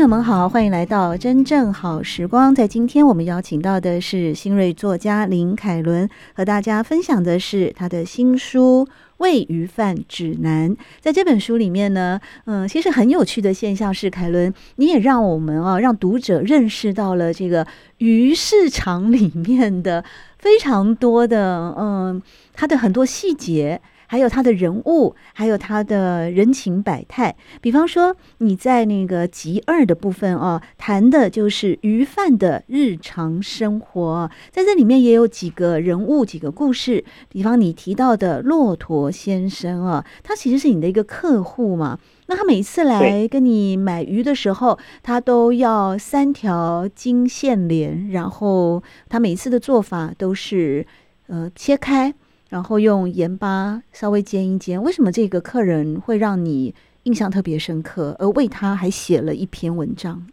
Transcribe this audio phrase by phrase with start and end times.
[0.00, 2.54] 朋友们好，欢迎来到真正好时光。
[2.54, 10.70] 在今天，我们邀请到的是新锐作家林凯伦，和大家分享的是他的新书《喂鱼饭指南》。
[11.00, 17.66] 在这本书里面呢，嗯，其实很有趣的现象是，凯伦，你也让我们啊，让读者认识到了这个
[17.98, 20.02] 鱼市场里面的
[20.38, 22.22] 非常多的，嗯，
[22.54, 23.82] 它的很多细节。
[24.10, 27.36] 还有他的人物，还有他的人情百态。
[27.60, 34.28] 比方说，你在那个集二的部分哦，谈的就是鱼贩的日常生活。
[34.50, 37.04] 在这里面也有几个人物、几个故事。
[37.28, 41.96] 比方你提到的骆驼先生啊，他其实是你的一个客户嘛。
[42.26, 50.84] 那他每次来跟你买鱼的时候，他都要三条金线莲，然后他每次的做法都是
[51.28, 52.12] 呃切开。
[52.50, 60.26] 然后用盐巴稍微煎一煎，为什么这个客人会让你印象特别深刻，而为他还写了一篇文章？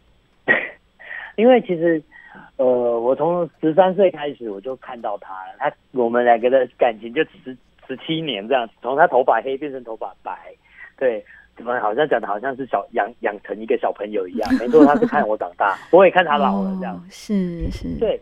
[1.38, 2.02] 因为其实，
[2.56, 7.56] 呃，我从十三岁开始我就看到他了，他我们两个的感情就十
[7.86, 10.36] 十七年这样，从他头发黑变成头发白，
[10.98, 11.24] 对，
[11.56, 18.20] 怎么好像讲的好像是小养养成一个小朋友一样，没错，他是看我长大，我也看他老了这样，哦、是是，对。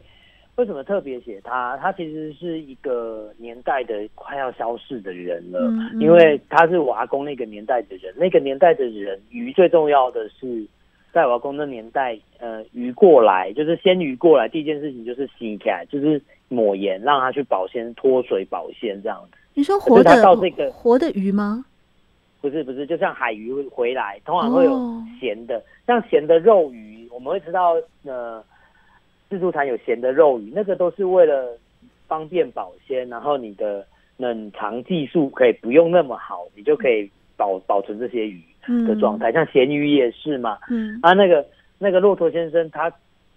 [0.57, 1.77] 为什么特别写他？
[1.77, 8.11] 他其实是一个年代的快要消逝的人了，嗯嗯、因为他是我阿公那个年代的人。
[8.17, 10.67] 那个年代的人，鱼最重要的是，
[11.13, 16.19] 在我阿公那年代，呃，鱼过来就是鲜鱼过来，第一件事情就是洗开，就是
[16.49, 19.37] 抹盐，让它去保鲜、脱水、保鲜这样子。
[19.53, 21.67] 你说活的到这个活的鱼吗？
[22.41, 27.75] 不是不是，就像海鱼回来，通常会有咸的，哦、像咸的肉鱼，我们会知道
[28.05, 28.43] 呃。
[29.29, 31.59] 自助餐有咸的肉鱼，那个都是为了
[32.07, 33.85] 方便保鲜，然后你的
[34.17, 38.41] 冷藏技术可以不用那么好，你就可以保保存这些鱼
[38.87, 39.33] 的状态。
[39.33, 41.45] 嗯、像咸鱼也是嘛，嗯，啊，那个
[41.79, 42.93] 那个骆驼先生，他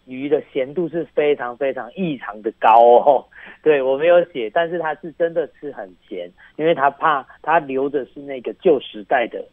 [0.06, 2.70] 鱼的咸度是非常非常异常的高
[3.00, 3.26] 哦。
[3.64, 9.44] 对，我没有写，但是他是真的吃很咸，因为他怕他留的是那个旧时代的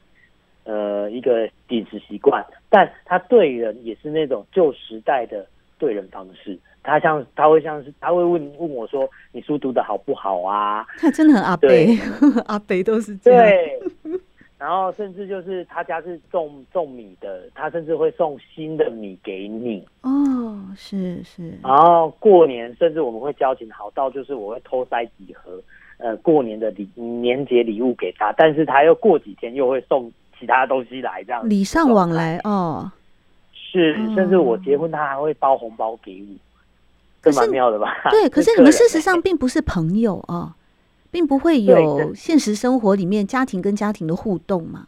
[0.64, 5.46] 呃一个饮食习惯，但他对人也是那种旧时代的。
[5.78, 11.98] 对人方式，他像他会像是他会问问我说：“你书读的好不好啊？”他真的很阿伯，对
[12.46, 13.42] 阿北都是这样。
[13.42, 14.20] 对，
[14.58, 19.86] 然后甚至就是他家是种种米的，他甚至会送新的米给你。
[20.02, 21.52] 哦，是是。
[21.62, 25.60] 然后过年，甚至我们会交情好到就是我会偷塞几盒
[25.98, 32.90] 呃过年的礼年节礼物给他，但是他又过几天又会送其他东西来，这样礼尚往来哦。
[33.70, 36.34] 是，甚至我结婚，他还会包红包给我，
[37.22, 37.94] 这蛮妙的吧？
[38.10, 40.54] 对， 可是你们事实上并不是朋友啊，
[41.10, 44.86] 并不会有现实生活里面家庭跟家庭的互动嘛。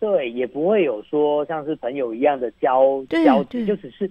[0.00, 4.10] 对，也不会有说像是朋友一样的交交集，就只是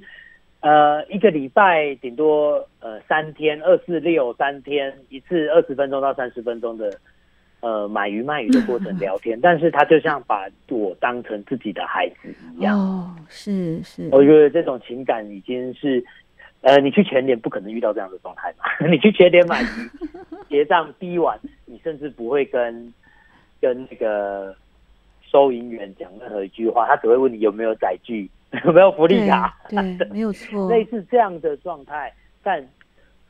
[0.62, 6.98] 呃一个礼拜顶多呃三天，二四六三天一次二十分钟到三十分钟的。
[7.62, 12.78] 呃，买鱼卖鱼的过程聊天， 但是他就像把我当成自己的孩子一样。
[12.78, 16.04] 哦，是是，我觉得这种情感已经是，
[16.62, 18.66] 呃，你去全联不可能遇到这样的状态嘛？
[18.90, 19.68] 你去全联买鱼，
[20.50, 22.92] 结账第一晚，你甚至不会跟
[23.62, 24.56] 跟那个
[25.22, 28.28] 收银员讲任何一句话，他只会问你有没有载具，
[28.66, 32.12] 有没有福利卡，对，对，没有错，类似这样的状态，
[32.42, 32.68] 但。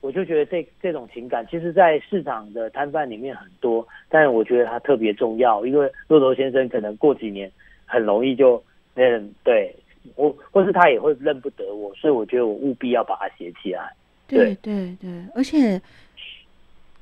[0.02, 7.50] 我就觉得这这种情感，其实，在市场的摊贩里面很多，但是我觉得它特别重要，因为骆驼先生可能过几年
[7.86, 8.62] 很容易就
[8.96, 9.74] 认对
[10.16, 13.94] 我，或是他也会认不得我，所以我觉得我务必要把它写起来。
[14.28, 15.80] 对对对，而且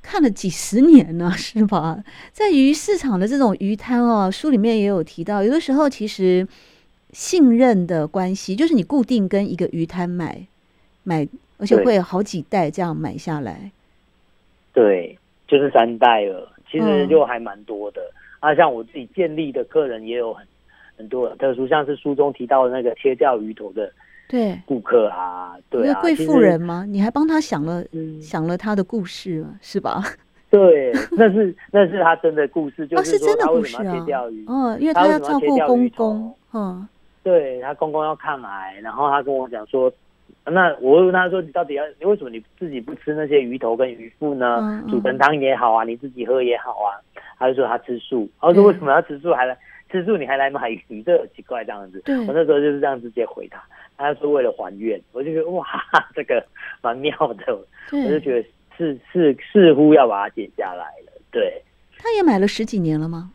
[0.01, 2.03] 看了几十年了， 是吧？
[2.33, 6.45] 在鱼市场的这种鱼摊哦，书里面也有提到，有的时候其实
[7.11, 10.45] 信任的关系，就是你固定跟一个鱼摊买
[11.03, 11.25] 买。
[11.59, 13.69] 而且会有好几代这样买下来，
[14.73, 15.17] 对，
[15.47, 18.01] 就是三代了，其实就还蛮多的。
[18.39, 20.47] 嗯、啊，像我自己建立的客人也有很
[20.97, 23.91] 很多很特殊，像是书中提到的那个切掉鱼头的
[24.27, 26.85] 对顾客啊，对，啊，贵妇人吗？
[26.87, 30.01] 你还帮他想了、嗯、想了他的故事了，是吧？
[30.49, 34.45] 对，那是那是他真的故事，就是说他为什么要切钓鱼？
[34.47, 36.87] 哦，因为他要照顾公公，嗯，
[37.21, 39.91] 对他公公要抗癌，然后他跟我讲说，
[40.49, 44.57] 那我问他说，你到底要，你为什么你自己不吃那些鱼头跟鱼腹呢？
[44.61, 46.97] 嗯嗯、煮成汤也好啊，你自己喝也好啊。
[47.37, 49.57] 他就说他吃素，他说为什么要吃素还来
[49.91, 50.17] 吃素？
[50.17, 52.01] 你还来买鱼， 这很奇怪这样子。
[52.05, 53.63] 对我那时候就是这样直接回答，
[53.97, 55.65] 他说为了还愿，我就觉得哇，
[56.13, 56.45] 这个
[56.81, 57.55] 蛮妙的，
[57.91, 58.47] 我就觉得。
[58.79, 61.61] 是是似乎要把它剪下来了，对。
[61.97, 63.29] 他也买了十几年了吗？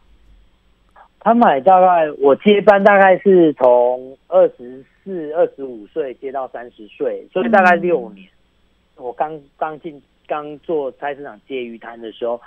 [1.20, 8.26] 他买大概我接班大概是从二十四、二十五岁接到三十岁，所以大概六年。
[8.96, 12.40] 嗯、我刚刚进刚做菜市场接鱼摊的时候，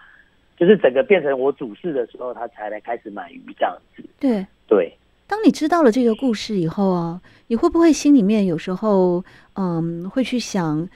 [0.58, 4.04] 就是整个变成我主事的时候，他才来开始买鱼这样子。
[4.20, 4.92] 对对。
[5.28, 9.24] 当你知道了这个故事以后啊，你会不会心里面有时候
[9.56, 10.90] 嗯会去想，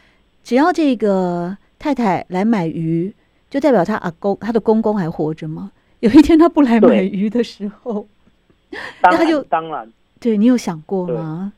[0.43, 1.57] 只要这个。
[1.81, 3.11] 太太来买鱼，
[3.49, 5.71] 就代表他阿公他的公公还活着吗？
[5.99, 8.07] 有一天他不来买鱼的时候，
[9.01, 9.91] 那他就当然，
[10.21, 11.51] 对你有想过吗？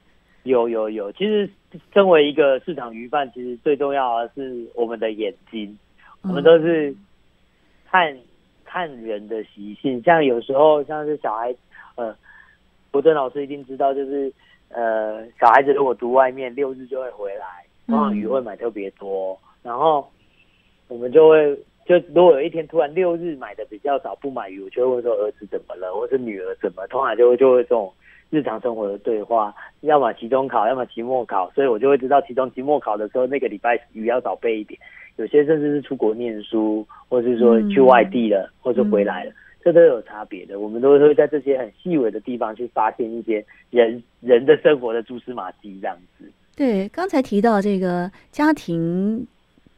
[0.44, 1.50] 有有有，其实
[1.94, 5.70] 身为一个市场鱼贩，其实最重要的是我们的眼睛，
[6.24, 6.96] 嗯、我们都是
[7.92, 8.18] 看
[8.64, 10.02] 看人的习性。
[10.04, 11.54] 像有时候像是小孩，
[11.96, 12.16] 呃，
[12.90, 14.32] 国珍老师一定知道，就是
[14.70, 19.34] 呃，小孩子如果读外面六日就会回来，通常鱼会买特别多。
[19.34, 20.06] 嗯然后
[20.90, 21.56] 我们就会，
[21.86, 27.90] 就如果有一天突然六日买的比较少，不买鱼，我就会问说儿子怎么了，或是女儿怎么，通常就会就会这种
[28.34, 34.80] 日常生活的对话，要么期中考，要么期末考，所以我就会知道期中、期末考的时候，那个礼拜语要少背一点。
[35.18, 40.60] 有些甚至是出国念书，或是说去外地了，嗯、或者回来了，嗯、这都有差别的。
[40.60, 46.26] 我们都会在这些很细微的地方去发现一些人人的生活的蛛丝马迹，这样子。
[46.56, 49.28] 对，刚才提到这个家庭。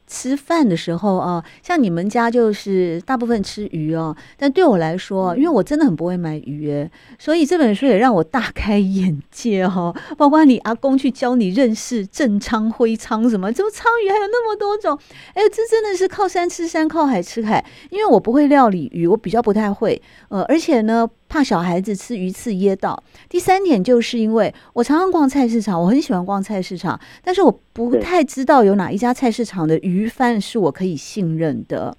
[0.07, 4.15] 吃饭的时候啊，像你们家就是大部分吃鱼哦。
[4.37, 6.87] 但对我来说，因为我真的很不会买鱼，
[7.17, 9.93] 所以这本书也让我大开眼界哈。
[10.17, 14.97] 包括你阿公去教你认识正仓、灰仓什么，怎么仓鱼还有那么多种？
[15.33, 17.65] 哎，这真的是靠山吃山，靠海吃海。
[17.89, 20.01] 因为我不会料理鱼，我比较不太会。
[20.29, 21.09] 呃，而且呢。
[21.35, 22.97] 怕小孩子吃鱼刺噎到。
[23.27, 31.93] 第三点就是因为我常常逛菜市场，我很喜欢逛菜市场，但是我不太知道有哪一家菜市场的鱼贩是我可以信任的。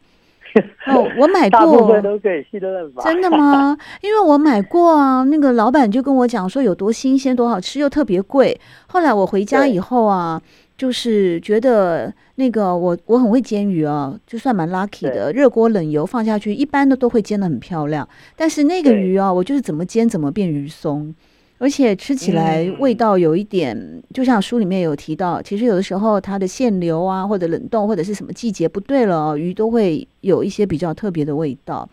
[0.89, 3.03] 哦，我买过，大部分都可以信任吧？
[3.05, 3.77] 真的吗？
[4.01, 8.59] 因为我买过啊，那个老板就跟我讲说有多新鲜、多好吃，又特别贵。
[8.87, 10.41] 后来我回家以后啊。
[10.77, 15.33] 就是觉得那个我我很会煎鱼啊，就算蛮 lucky 的。
[15.33, 18.07] 热锅冷油放下去，一般的都会煎得很漂亮。
[18.37, 21.15] 但是那个鱼啊，我就是怎么煎怎么变鱼松，
[21.57, 31.89] 而且吃起来味道有一点，就像书里面有提到，其实有的时候它的限流啊，或者冷冻或者是什么季节不对了，鱼都会有一些比较特别的味道。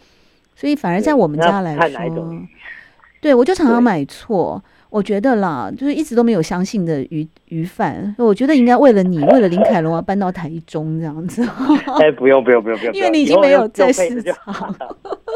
[0.55, 2.45] 所以反而在我们家来说，
[3.21, 4.61] 对我就常常买错。
[4.93, 11.41] 我觉得啦，就是一直都没有相信的鱼鱼贩， 我觉得应该为了你，为了林凯龙而，搬到台中这样子。
[11.99, 14.75] 哎，不用不用不用不用，因为你已经没有在市场。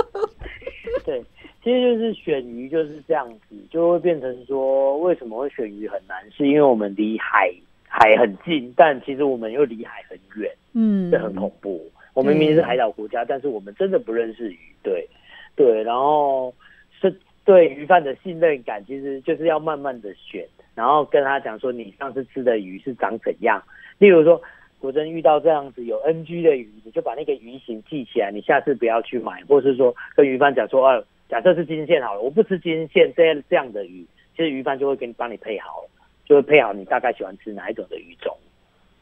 [1.03, 1.19] 对，
[1.63, 6.15] 其实就是选鱼就是这样子，就会变成说，为什么会选鱼很难？
[6.31, 7.51] 是因为我们离海
[7.87, 11.83] 海很近，但其实我们又离海很远，嗯，这很恐怖。
[12.13, 15.09] 我们明明是海岛国家，但是我们真的不认识鱼，对
[15.55, 16.53] 对，然后
[17.01, 17.11] 是。
[17.47, 23.63] 对鱼贩的信任感，其实就是要慢慢的选，然后跟他讲说，你上次吃的鱼是长怎样。
[23.99, 24.41] 例如说，
[24.79, 35.89] 果真遇到这样子有 NG 的鱼，你就把那个鱼形记起来，你下次不要去买，或是说跟鱼贩讲说，啊，假设是金线好了，我不吃金线这样这样的鱼，其实鱼贩就会给你帮你配好了，
[36.25, 38.35] 就会配好你大概喜欢吃哪一种的鱼种。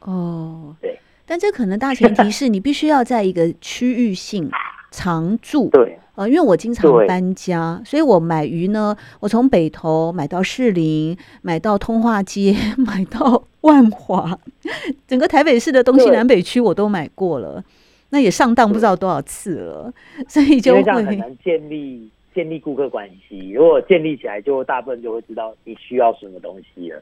[0.01, 4.47] 哦，对，但这可能大前提是你必须要在一个区域性
[4.91, 5.71] 常住。
[5.71, 5.97] 对。
[6.15, 14.39] 呃，因为我经常搬家，所以我买鱼呢，我从北投买到士林，买到通化街， 买到万华，
[15.07, 17.63] 整个台北市的东西南北区我都买过了，
[18.11, 19.93] 那也上当不知道多少次了，
[20.27, 23.51] 所以就会很难建立建立顾客关系。
[23.51, 27.01] 如果建立起来，就大部分就会知道你需要什么东西了。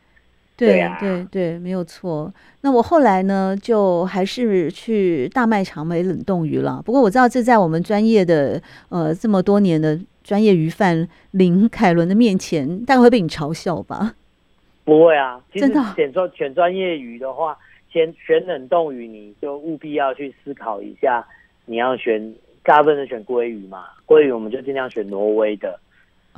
[0.56, 2.32] 对呀，对对，没有错。
[2.62, 6.82] 那我后来呢，就还是去大卖场买冷冻鱼了。
[6.86, 14.14] 不过我知道这在我们专业的呃这么多年的专业鱼贩林凯伦的面前，大概会被你嘲笑吧？
[14.86, 15.82] 不会啊，真的。
[15.96, 17.58] 选专选专业鱼的话，
[17.92, 21.26] 先选冷冻鱼，你就务必要去思考一下，
[21.66, 22.34] 你要选
[22.64, 23.86] 大部分的选鲑鱼嘛？
[24.06, 25.80] 鲑鱼我们就尽量选挪威的，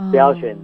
[0.10, 0.56] 不要选。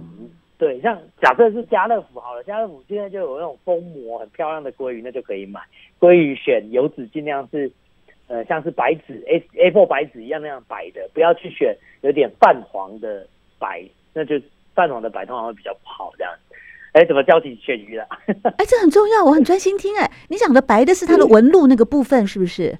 [0.62, 5.60] 嗯对，像假设是家乐福好了，家乐福现在就有那种封膜很漂亮的鲑鱼，那就可以买
[5.98, 7.68] 鲑鱼选，选油脂尽量是
[8.28, 13.26] 呃像是白纸 A A4 白纸一样那样白的，不要去选有点泛黄的
[13.58, 13.82] 白，
[14.14, 14.40] 那就
[14.72, 16.32] 泛黄的白通常会比较不好这样。
[16.92, 18.06] 哎，怎么教起选鱼了？
[18.58, 19.98] 哎，这很重要，我很专心听。
[19.98, 22.78] 哎，你讲的白的是它的纹路那个部分，是不是？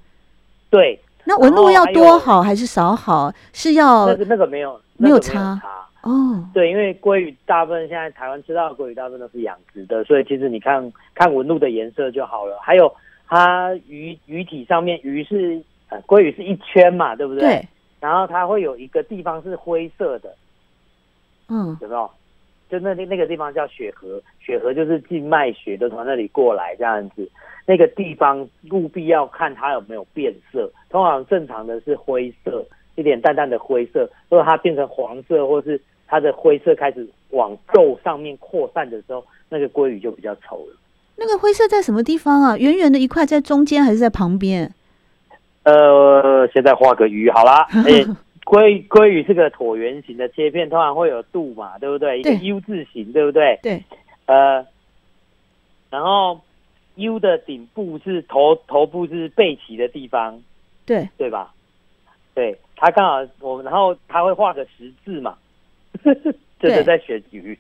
[0.71, 1.01] 对。
[1.25, 3.33] 那纹路要多好还是少好？
[3.53, 5.61] 是要那个那个没有没有差
[6.03, 6.45] 哦。
[6.55, 12.59] 对，因为鲑鱼大部分现在台湾吃到的鲑鱼大部分都是养殖的，所以其实你看看纹路的颜色就好了。
[12.61, 12.93] 还有
[13.27, 17.41] 它鱼鱼体上面鱼是呃鲑鱼是一圈嘛，对不对？
[17.41, 17.69] 对。
[18.01, 20.35] 然后它会有一个地方是灰色的，
[21.49, 22.11] 嗯，有没有？
[22.69, 27.31] 就那那那个地方叫血河，血河就是静脉血都从那里过来这样子。
[27.65, 32.65] 那个地方务必要看它有没有变色，通常正常的是灰色，
[32.97, 34.01] 一点淡淡的灰色。
[34.29, 35.81] 如果它变成黄色，或是
[36.13, 40.77] 它的灰色开始往肉上面扩散的时候，那个鲑鱼就比较丑了。
[41.17, 42.59] 那个灰色在什么地方啊？
[42.59, 44.71] 圆圆的一块在中间还是在旁边？
[45.63, 47.67] 呃，现在画个鱼好啦。
[47.89, 48.05] 欸
[48.45, 52.19] 鲑鲑鱼是个椭圆形的切片，通常会有肚嘛，对不对？
[52.21, 53.59] 一个 U 字形，对不对？
[53.63, 53.83] 对。
[54.27, 54.67] 呃，
[55.89, 56.39] 然后
[56.97, 60.39] U 的顶部是头头部是背鳍的地方，
[60.85, 61.55] 对对吧？
[62.35, 65.39] 对，它刚好我，然后它会画个十字嘛，
[66.61, 67.59] 这是在选鱼。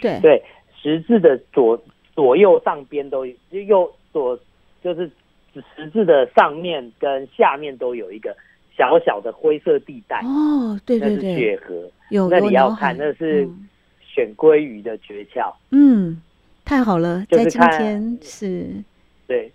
[0.00, 0.18] 对。
[0.20, 0.42] 对，
[0.80, 1.82] 十字的左
[2.14, 4.38] 左右上边都右左
[4.82, 5.10] 就是
[5.76, 8.36] 十字的上面跟下面都有一个。
[8.76, 10.22] 小小的灰色地带。
[10.24, 13.46] 哦，对对对，那是血河，有那你要看，那是
[14.02, 15.52] 选鲑鱼的诀窍。
[15.70, 16.18] 嗯，
[16.64, 18.66] 太好了，就是看在今天是，
[19.26, 19.52] 对。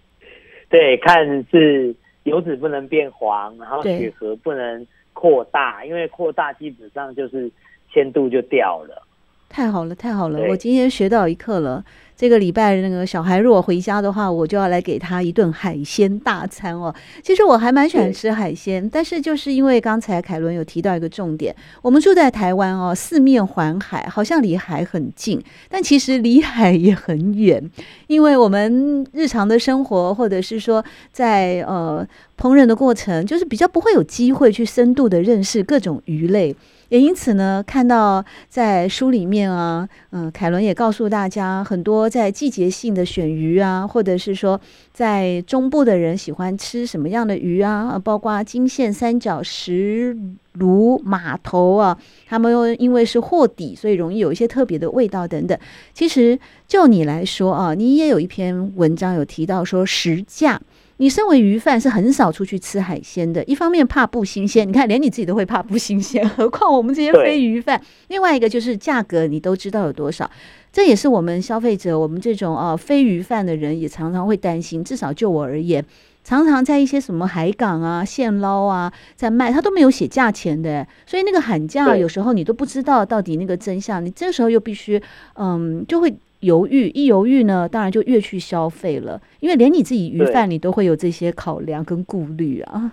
[0.69, 7.49] 对，看是油脂不能变黄，然后血河不能扩大，因为扩大基本上就是
[7.95, 9.01] 鲜度就掉了。
[9.49, 11.83] 太好了，太好了，我今天学到一课了。
[12.17, 16.93] 这个礼拜那个小孩如果回家的话，我就要来给他一顿海鲜大餐哦。
[17.21, 27.61] 其实我还蛮喜欢吃海鲜，但是就是因为刚才凯伦有提到一个重点，我们住在台湾哦，四面环海，好像离海很近，但其实离海也很远，
[28.07, 32.05] 因为我们日常的生活或者是说在呃
[32.37, 36.55] 烹饪的过程，就是比较不会有机会去深度的认识各种鱼类。
[36.89, 44.59] 也因此呢，看到在书里面啊，嗯，凯伦也告诉大家很多在季节性的选鱼啊，或者是说
[44.93, 50.17] 在中部的人喜欢吃什么样的鱼啊，包括金线、三角、石
[50.53, 55.57] 鲈、马头啊，他们又因为是货底，所以容易有一些特别的味道等等。
[55.93, 60.61] 其实就你来说啊，你也有一篇文章有提到说时价。
[60.97, 67.81] 你身为鱼贩是很少出去吃海鲜的，一方面怕不新鲜，你看连你自己都会怕不新鲜，何况我们这些非鱼贩。
[68.07, 70.29] 另外一个就是价格，你都知道有多少，
[70.71, 74.81] 这也是我们消费者，我们这种啊非鱼贩的人也常常会担心。
[74.81, 75.83] 至少就我而言，
[76.23, 84.05] 常常在一些什么海港啊、现捞啊在卖，他都没有写价钱的，所以那个喊价有时候你都不知道到底那个真相。
[84.05, 85.01] 你这时候又必须
[85.33, 86.15] 嗯就会。
[86.41, 92.91] 犹豫，一犹豫呢，当然就越去消费了，因为连你自己鱼贩，你都会有这些考量跟顾虑啊。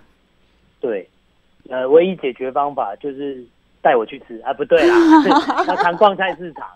[0.79, 1.07] 对，
[1.69, 3.43] 呃，唯一解决方法就是
[3.81, 4.37] 带我去吃。
[4.39, 4.95] 啊，不对啦，
[5.67, 6.67] 要常逛菜市场，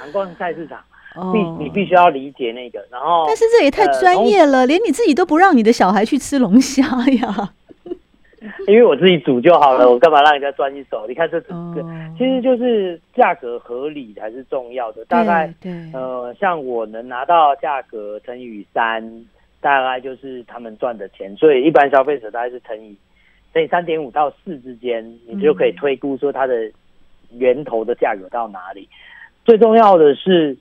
[0.00, 0.78] 常逛菜市场，
[1.32, 7.52] 必、哦、你必须要理解那个，然后，但是这也太专业了，呃、连你自己都不让你的小孩去吃龙虾呀。
[8.66, 11.04] 因为我自己煮就好了，我干嘛让人家专一手？
[11.06, 11.84] 你看这整个，
[12.16, 15.04] 其实就是价格合理才是重要的。
[15.04, 15.52] 大概
[15.92, 19.02] 呃，像我能拿到价格乘以三，
[19.60, 21.36] 大概就是他们赚的钱。
[21.36, 22.96] 所以一般消费者大概是乘以
[23.52, 26.70] 乘以三点五到四之间，你就可以推估说它的
[27.32, 28.88] 源头的价格到哪里。
[29.44, 30.56] 最重要的是，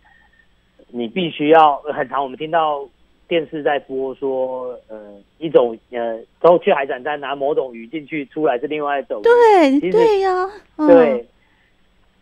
[0.89, 2.85] 你必须要很常我们听到。
[3.29, 4.97] 电视在播说，呃，
[5.37, 9.23] 一种呃，都去海产站拿某种鱼进去，出来是另外一种鱼。
[9.23, 11.27] 对，对呀、啊，嗯、对，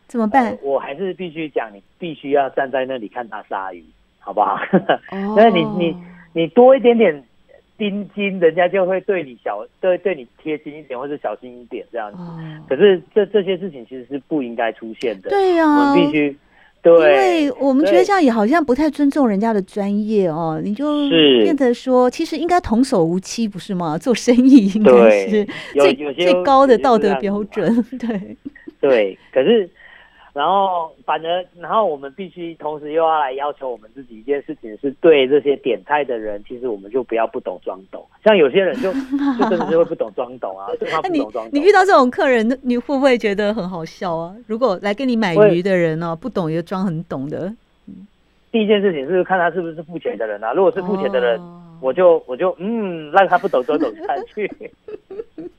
[0.05, 0.51] 怎么办？
[0.51, 3.81] 呃、我还是必须讲，你必须要站在那里看他杀鱼，
[4.19, 4.59] 好不好？
[5.09, 5.95] 那、哦、 你你
[6.33, 7.23] 你多一点点
[7.77, 12.17] 盯紧，人家就会对你小对对你贴心一点，或者小心一点这样子。
[12.17, 12.37] 哦、
[12.67, 15.29] 可是这这些事情其实是不应该出现的。
[15.29, 16.37] 对呀、啊，我们必须。
[16.95, 21.09] 对，因为我们觉得这样也好像不太尊重人家的专业哦，你就
[21.41, 23.97] 变得说，其实应该童叟无欺，不是吗？
[23.97, 28.37] 做生意应该是最最高的道德标准， 对
[28.79, 29.17] 对。
[29.33, 29.69] 可是。
[30.37, 38.05] 然后，反而，然后我们必须同时又要来要求我们自己一件事情，是对这些点菜的人，其实我们就不要不懂装懂。
[38.23, 38.93] 像有些人就
[39.39, 41.49] 就真的是会不懂装懂啊，就他不懂装懂。
[41.51, 44.35] 你遇到这种客人，你会不会觉得很好笑啊？
[44.45, 47.51] 如果来跟你买鱼的人哦，不懂也装很懂的。
[48.51, 50.53] 第一件事情是看他是不是付钱的人啊。
[50.53, 54.47] 如果是付钱的人，哦、我就我就嗯，让他不懂装懂下去。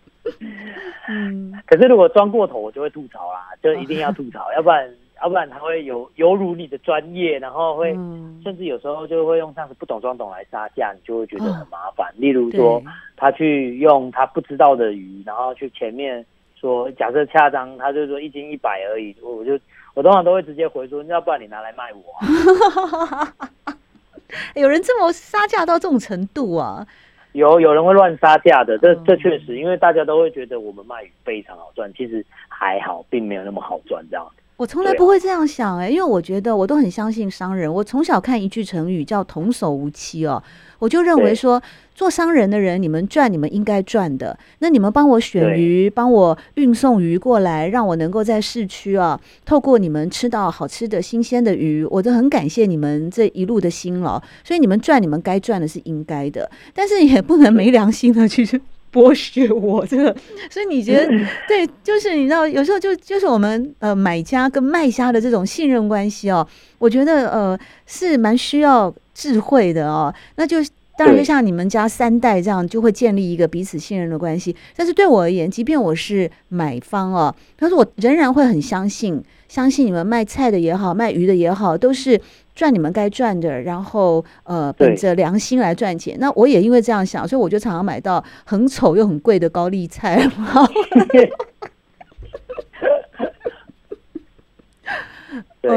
[1.08, 4.88] 嗯，可是如果装过头，我就会吐槽啦，就一定要吐槽， 要不然
[5.22, 12.08] 要不然他会有有辱你的专业，然后会、嗯、甚至有时候就会用这样子不懂装懂来杀价，你就会觉得很麻烦。
[12.08, 12.82] 哦、例如说，
[13.16, 19.58] 他去用他不知道的鱼，然后去前面说假设恰当，他就说一斤一百而已，我就
[19.94, 23.34] 我通常都会直接回说，要不然你拿来卖我、啊。
[24.54, 26.86] 有人这么杀价到这种程度啊？
[27.32, 34.26] 有有人会乱杀价的，这这确实，因为大家都会觉得我们卖鱼非常好赚，其实还好，并没有那么好赚这样。
[34.58, 37.72] 我从来不会这样想哎、欸，因为我觉得我都很相信商人。
[37.72, 40.42] 我从小看一句成语叫“童叟无欺”哦，
[40.80, 41.62] 我就认为说，
[41.94, 44.36] 做商人的人，你们赚你们应该赚的。
[44.58, 54.20] 那你们帮我选鱼，帮我运送鱼过来，让我能够在市区啊，透过你们吃到好吃的新鲜的鱼，我都很感谢你们这一路的辛劳。
[54.42, 58.60] 所以你们赚你们该赚的是应该的，但是也不能没良心的去。
[58.92, 60.14] 剥削我这个，
[60.50, 61.06] 所以你觉得
[61.46, 61.68] 对？
[61.82, 66.46] 就是你知道，有时候就就是我们呃买家跟卖家的这种信任关系哦，
[66.78, 70.12] 我觉得呃是蛮需要智慧的哦。
[70.36, 70.56] 那就
[70.96, 74.54] 当然就像你们家三代这样，就会建立一个彼此信任的关系。
[74.76, 82.20] 但是对我而言，即便我是买方哦，但是我仍然会很相信，相信你们卖菜的也好，卖鱼的也好，都是。
[82.58, 86.16] 赚你们该赚的，然后呃，本着良心来赚钱。
[86.18, 90.28] 那我也因为这样想，所以我就常常买到很丑又很贵的高丽菜。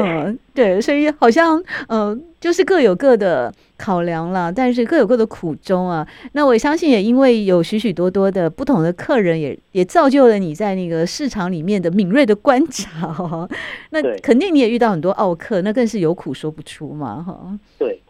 [0.00, 6.06] 嗯，对，所以好像嗯、呃，就是各有各的考量了，但是各有各的苦衷啊。
[6.32, 13.48] 那我相信也因为有许许多多的不同的客人也，也也造就了你在那个市场里面的敏锐的观察哦。
[13.90, 17.58] 那肯定你也遇到很多奥客，那更是有苦说不出嘛哈。
[17.78, 18.00] 对，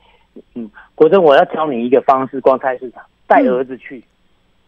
[0.55, 3.99] 嗯，国珍，我要教你一个方式，逛菜市场带儿子去。
[3.99, 4.03] 嗯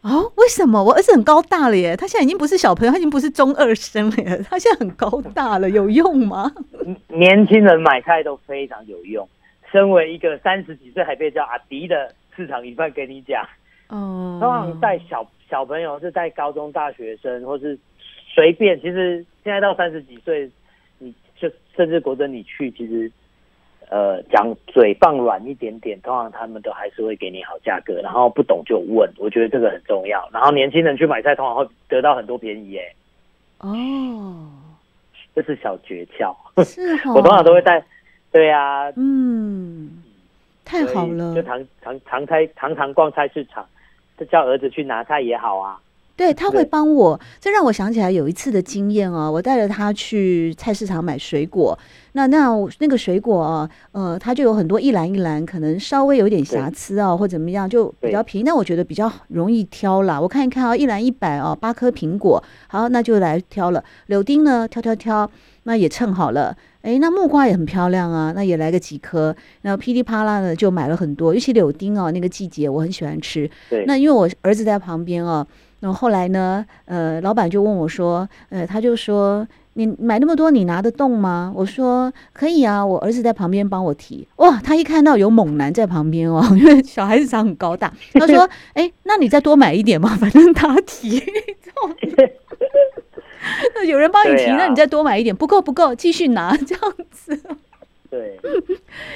[0.04, 1.96] 哦，为什么我儿子很高大了耶？
[1.96, 4.38] 他现在已经不是小朋友，他已经不是中二生了耶。
[4.48, 6.52] 他现在很高大了，有用吗？
[7.08, 9.26] 年轻人买菜都非常有用。
[9.72, 13.42] 身为一个三十几岁还被叫阿迪的市场一半，跟你讲，
[13.88, 17.78] 哦，通常带小小朋友是带高中大学生，或是
[18.28, 18.78] 随便。
[18.82, 20.50] 其实现在到三十几岁，
[20.98, 23.10] 你就甚至国珍你去，其实。
[23.90, 30.28] 呃，讲嘴放软一点点，通常他们都还是会给你好价格，然后不懂就问，我觉得这个很重要。
[30.32, 32.94] 然后年轻人去买菜，通常会得到很多便宜耶。
[33.58, 34.48] 哦，
[35.34, 36.34] 这是小诀窍。
[36.64, 37.84] 是哦， 我通常都会带。
[38.32, 40.02] 对啊，嗯，
[40.64, 43.64] 太好了，就常常常菜常常逛菜市场，
[44.18, 45.80] 就叫儿子去拿菜也好啊。
[46.16, 49.30] 对，他会帮我，这让我想起来有一次的经验哦。
[49.32, 51.76] 我带着他去菜市场买水果，
[52.12, 58.44] 那那那个水果啊，呃，它就有很多一篮一篮，可能稍微有点瑕疵啊，或怎么样，就比较便宜。
[58.44, 60.20] 那我觉得比较容易挑啦。
[60.20, 63.82] 我看一看啊，一篮一百哦，八颗苹果，好，那就来挑了。
[64.06, 65.28] 柳丁呢，挑挑挑，
[65.64, 66.56] 那也称好了。
[66.82, 69.34] 哎，那木瓜也很漂亮啊，那也来个几颗。
[69.62, 73.50] 然后噼里啪啦的就买了很多，尤其柳丁哦，那个季节我很喜欢吃。
[73.68, 75.44] 对，那因为我儿子在旁边哦。
[75.84, 81.52] 然后后来呢，呃，老板就问我说，呃，他就说，你买那么多，你拿得动吗？
[81.54, 84.26] 我说可以啊，我儿子在旁边帮我提。
[84.36, 91.22] 哇，他一看到有猛男在旁边哦， 因为小孩子长很高大， 他说，哎，那你再多买一点嘛，反正他提。
[93.74, 97.38] 那有人帮你提，啊、那你再多买一点，不够不够，继续拿这样子。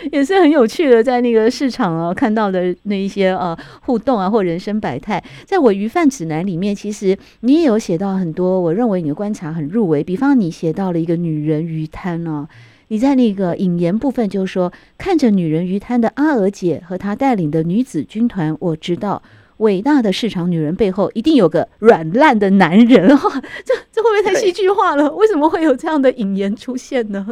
[0.02, 10.02] 对， 也是很有趣的，在那个市场啊看到的那一些呃互动啊或人生百态，在我鱼贩指南里面，其实你也有写到很多，我认为你的观察很入围。
[10.02, 12.48] 比方你写到了一个女人鱼摊哦，
[12.88, 19.22] 你在那个引言部分就说，看着女人鱼摊的阿娥姐和她带领的女子军团，我知道
[19.58, 23.28] 伟大的市场女人背后一定有个软烂的男人哈，
[23.64, 25.12] 这这会不会太戏剧化了？
[25.16, 27.26] 为什么会有这样的引言出现呢？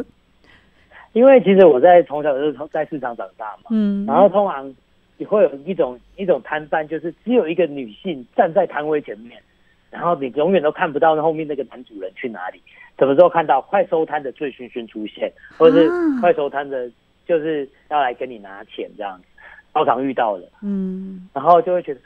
[1.17, 4.71] 因为其实我在从小就是在市场长大嘛，嗯，然后通常
[5.17, 9.41] 也会有一种一种摊贩，就是只有一个女性站在摊位前面，
[9.89, 12.61] 然后你永远都看不到那后面那个男主人去哪里。
[12.99, 15.89] 什么时候看到快收摊的醉醺醺出现，或者是
[16.21, 16.87] 快收摊的，
[17.25, 19.23] 就是要来跟你拿钱这样子，
[19.73, 22.01] 经常遇到的，嗯，然后就会觉得，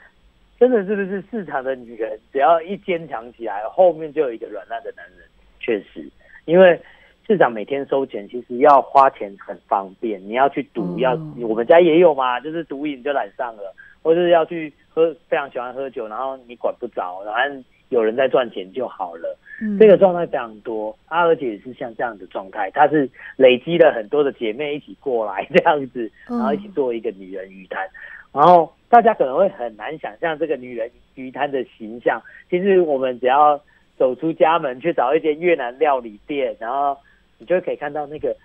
[0.58, 5.18] 真的是不是市场的女人，只要一坚强起来，后面就有一个软烂的男人。
[5.60, 6.08] 确实，
[6.46, 6.80] 因为。
[7.26, 10.20] 市长每天收钱，其实要花钱很方便。
[10.22, 19.38] 你要去赌，要我们家也有嘛，就是赌瘾就染上了，或者是要去喝，非常喜欢喝酒，然后你管不着，然后有人在赚钱就好了。
[19.60, 20.96] 嗯、这个状态非常多。
[21.06, 27.88] 阿娥姐也是像这样的状态，她是累积了很多的姐妹一起过来这样子，然后一起做一个女人鱼摊，
[28.32, 32.20] 然后大家可能会很难想象这个女人鱼摊的形象。
[32.50, 33.60] 其实我们只要
[33.96, 36.98] 走出家门去找一间越南料理店，然后
[37.42, 38.36] 你就可以看到那个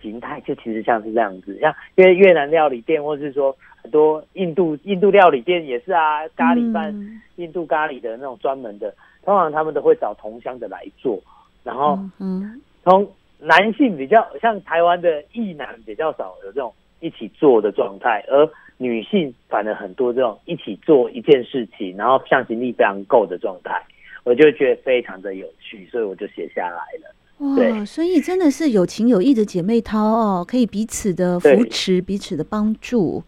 [0.00, 1.58] 形态，就其实像是这样子。
[1.60, 8.94] 像 因为越南料理店，或是说很多印度印度料理店也是啊，咖喱饭、嗯、印度咖喱的那种专门的，
[9.26, 11.20] 通常他们都会找同乡的来做。
[11.62, 13.06] 然后，嗯，从
[13.38, 23.82] 男性比较像台湾的异男比较少有这种一起做的状态，而女性反而很多这种一起做一件事情，然后向心力非常够的状态，
[24.24, 27.14] 我就觉得非常的有趣，所以我就写下来了。
[27.38, 33.22] 哇，所以真的是有情有义的姐妹淘哦，可以彼此的扶持，彼此的帮助。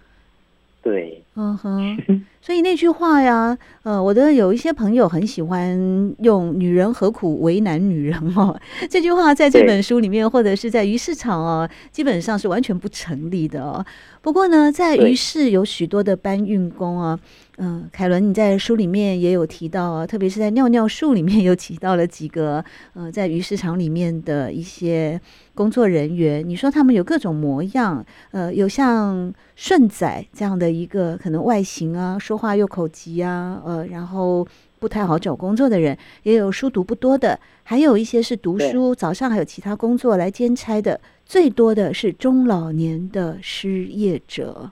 [0.83, 1.99] 对，嗯哼，
[2.41, 13.85] 所以那句话呀，呃，我的有一些朋友很喜欢用“女人何苦为难女人”哦， 这句话在这本书里面，或者是在鱼市场哦，基本上是完全不成立的哦。
[14.23, 17.19] 不过呢，在鱼市有许多的搬运工啊，
[17.59, 25.21] 嗯，凯伦你在书里面也有提到啊，特别是在尿尿树里面有提到了几个，呃，在鱼市场里面的一些
[25.55, 34.47] 工作人员，你说他们有各种模样，呃，有像顺仔这样的一个可能外形啊，说话又口急啊，呃，然后。
[34.81, 41.01] 不太好找工作的人，也有书读不多的，还有一些是读书，早上还有其他工作来兼差的。
[41.27, 44.71] 最多的是中老年的失业者，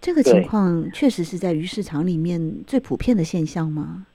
[0.00, 4.06] 这个情况确实是在鱼市场里面最普遍的现象吗？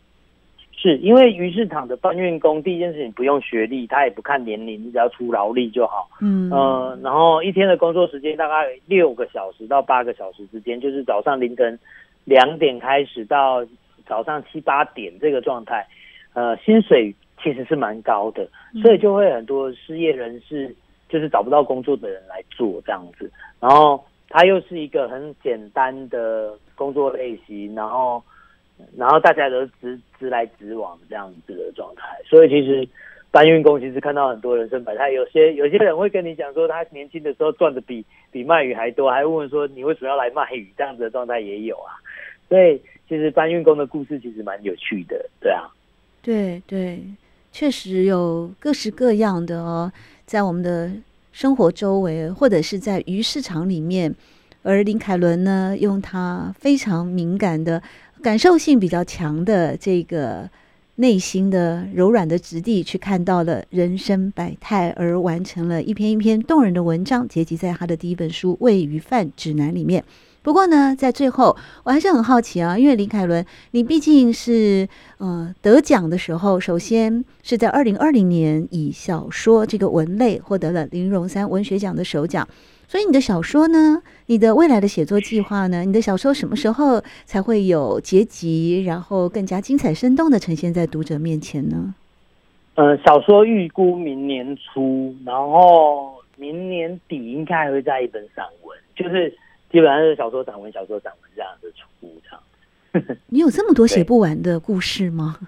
[0.75, 6.09] 是因为鱼市场的搬运工，第一件事情不用学历，他也不看年龄，你只要出劳力就好。
[6.21, 11.77] 嗯呃，然后一天的工作时间大概六个小时到八个小时之间，就是早上凌晨
[12.25, 13.65] 两点开始到。
[14.05, 15.87] 早上七八点这个状态，
[16.33, 18.45] 呃，薪水其实是蛮高的，
[18.81, 20.75] 所以就会很多失业人士
[21.07, 23.31] 就是找不到工作的人来做这样子。
[23.61, 28.21] 然后它又是一个很简单的工作类型，然后
[28.97, 32.05] 然后大家都直直来直往这样子的状态。
[32.25, 32.85] 所以其实
[33.31, 40.73] 搬运工其实看到很多人生百态，有些有些人会跟你讲说，他年轻的时候赚的比比卖鱼还多，还问说你为什么要来卖鱼？
[40.77, 41.95] 这样子的状态也有啊，
[42.53, 42.79] 所以。
[43.05, 45.69] 其实搬运工的故事其实蛮有趣的，对啊，
[46.21, 47.03] 对对，
[47.51, 49.91] 确实有各式各样的哦，
[50.25, 50.89] 在我们的
[51.33, 54.15] 生活周围，或者是在鱼市场里面，
[54.63, 57.83] 而林凯伦呢，用他非常敏感的、
[58.23, 60.49] 感受性比较强的这个
[60.95, 70.03] 内心的柔软的质地，去看到了人生百态，而完成了一篇一篇动人的文章，结集在他的第一本书《喂鱼饭指南》里面。
[70.43, 74.85] 不过呢，在最后，我还是很好奇啊，因为林凯伦，你毕竟是
[75.17, 82.45] 呃得奖的时候，首先是在二零二零年以小说这个文类获得了林荣三文学奖的首奖，
[82.89, 91.95] 所以你的小说呢，你的未来的写作计划呢，你的小说什么时候才会有结集，然后更加精彩生动的呈现在读者面前呢？
[92.75, 99.33] 呃，小说预估明年初，然后明年底应该还会再一本散文，就是。
[99.73, 102.39] 基本上是小说、散文、小说、散文这样子出场。
[103.25, 105.39] 你有这么多写不完的故事吗？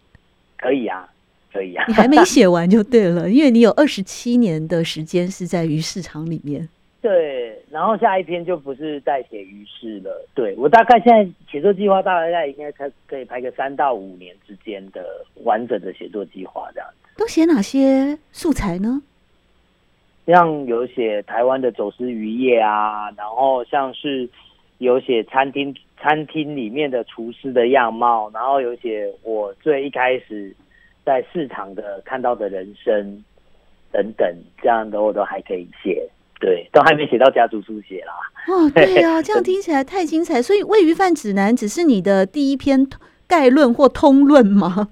[0.58, 1.08] 可以啊，
[1.50, 1.86] 可以啊。
[1.88, 6.68] 你还没写完就对了，因为你有二十七年的时间是在鱼市场里面。
[7.00, 10.28] 对，然后下一篇就不是在写鱼市了。
[10.34, 15.02] 对，我大概现在写作计划大概应该可可以拍个三到五年之间的
[15.44, 17.08] 完整的写作计划这样子。
[17.16, 19.00] 都写哪些素材呢？
[20.26, 24.28] 像有写台湾的走私渔业啊，然后像是
[24.78, 30.54] 有写餐厅餐厅里面的厨师的样貌，然后有写我最一开始
[31.04, 33.24] 在市场的看到的人生
[33.90, 38.12] 等等，这样的我都还可以写，对，都还没写到家族书写啦。
[38.46, 40.40] 哦，对呀、啊，这样听起来太精彩。
[40.40, 42.86] 所以《喂鱼饭指南》只是你的第一篇
[43.26, 44.90] 概论或通论吗？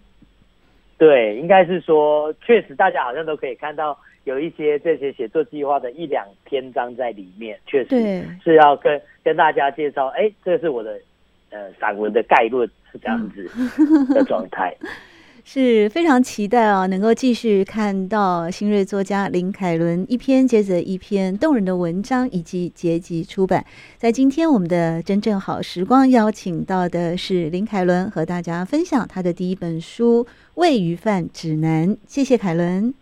[0.98, 3.96] 对，应该是说，确实大家好像都可以看到。
[4.28, 10.08] 有一些这些写作计划的一两篇章在里面，确实是要跟跟大家介绍。
[10.08, 11.00] 哎，这是我的
[11.48, 13.50] 呃散文的概论，是这样子
[14.12, 14.76] 的状态，
[15.46, 23.64] 是非常期待啊，能够继续看到新锐作家林凯伦一篇接着一篇动人的文章以及结集出版。
[23.96, 30.24] 在今天我们的真正好时光邀请到的是林凯伦，和大家分享他的第一本书
[30.56, 31.88] 《喂鱼饭指南》。
[32.06, 32.92] 谢谢凯伦。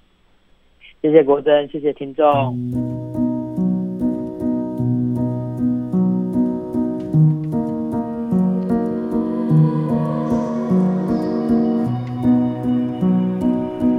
[1.06, 2.24] 谢谢国珍，谢谢听众。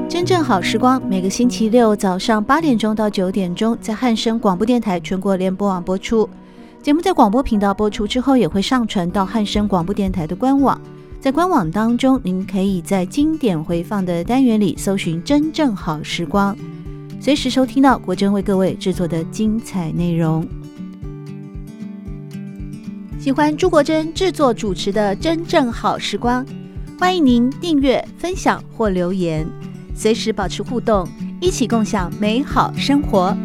[0.10, 6.30] 真正好时光，每个星期六早上八点钟到九点钟，在汉声广播电台全国联播网播出。
[6.82, 10.78] 节目在广播频道播出之后，也会上传到汉声广播电台的官网。
[11.22, 16.56] 在官网当中，您可以在经典回放的单元里搜寻“真正好时光”，
[17.20, 20.48] 随时收听到国珍为各位制作的精彩内容。
[23.20, 26.46] 喜欢朱国珍制作主持的《真正好时光》，
[26.98, 29.46] 欢迎您订阅、分享或留言，
[29.94, 31.06] 随时保持互动，
[31.42, 33.36] 一起共享美好生活。